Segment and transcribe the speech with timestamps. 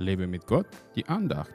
[0.00, 0.66] Lebe mit Gott,
[0.96, 1.52] die Andacht.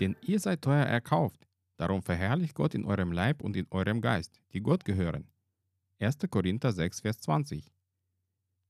[0.00, 1.46] Denn ihr seid teuer erkauft,
[1.76, 5.28] darum verherrlicht Gott in eurem Leib und in eurem Geist, die Gott gehören.
[6.00, 6.16] 1.
[6.30, 7.70] Korinther 6, Vers 20.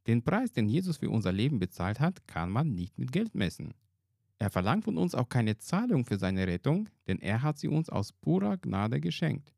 [0.08, 3.72] Den Preis, den Jesus für unser Leben bezahlt hat, kann man nicht mit Geld messen.
[4.40, 7.88] Er verlangt von uns auch keine Zahlung für seine Rettung, denn er hat sie uns
[7.88, 9.55] aus purer Gnade geschenkt.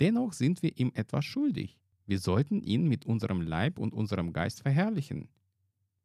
[0.00, 1.78] Dennoch sind wir ihm etwas schuldig.
[2.06, 5.28] Wir sollten ihn mit unserem Leib und unserem Geist verherrlichen.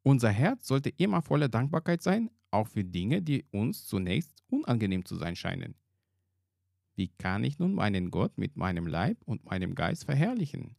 [0.02, 5.16] Unser Herz sollte immer voller Dankbarkeit sein, auch für Dinge, die uns zunächst unangenehm zu
[5.16, 5.74] sein scheinen.
[6.94, 10.76] Wie kann ich nun meinen Gott mit meinem Leib und meinem Geist verherrlichen?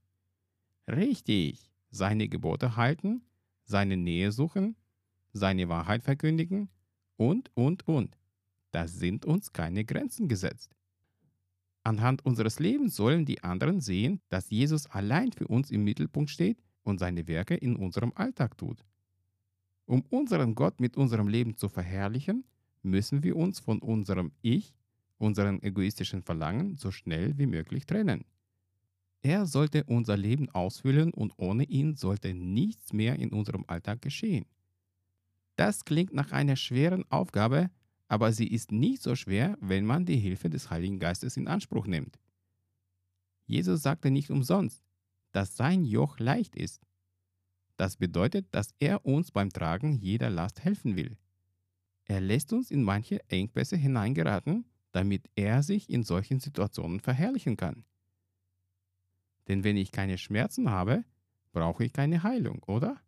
[0.87, 3.21] Richtig, seine Gebote halten,
[3.65, 4.75] seine Nähe suchen,
[5.33, 6.69] seine Wahrheit verkündigen
[7.17, 8.17] und, und, und.
[8.71, 10.76] Das sind uns keine Grenzen gesetzt.
[11.87, 16.61] Anhand unseres Lebens sollen die anderen sehen, dass Jesus allein für uns im Mittelpunkt steht
[16.83, 18.83] und seine Werke in unserem Alltag tut.
[19.85, 22.43] Um unseren Gott mit unserem Leben zu verherrlichen,
[22.83, 24.75] müssen wir uns von unserem Ich,
[25.17, 28.25] unseren egoistischen Verlangen so schnell wie möglich trennen.
[29.21, 34.45] Er sollte unser Leben ausfüllen und ohne ihn sollte nichts mehr in unserem Alltag geschehen.
[35.55, 37.69] Das klingt nach einer schweren Aufgabe,
[38.07, 41.87] aber sie ist nicht so schwer, wenn man die Hilfe des Heiligen Geistes in Anspruch
[41.87, 42.19] nimmt.
[43.45, 44.83] Jesus sagte nicht umsonst,
[45.31, 46.81] dass sein Joch leicht ist.
[47.75, 51.17] Das bedeutet, dass er uns beim Tragen jeder Last helfen will.
[52.05, 57.83] Er lässt uns in manche Engpässe hineingeraten, damit er sich in solchen Situationen verherrlichen kann.
[59.47, 61.03] Denn wenn ich keine Schmerzen habe,
[61.51, 62.99] brauche ich keine Heilung, oder?